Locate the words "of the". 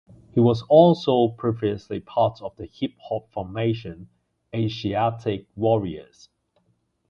2.41-2.65